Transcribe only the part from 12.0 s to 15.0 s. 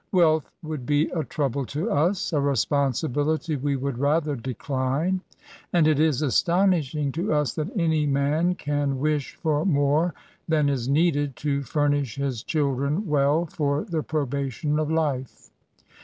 his children well for the probation of